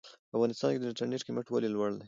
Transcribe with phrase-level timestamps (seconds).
[0.29, 1.97] په افغانستان کې د انټرنېټ قيمت ولې لوړ دی؟